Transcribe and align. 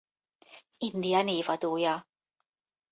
India 0.79 1.21
névadója. 1.21 2.07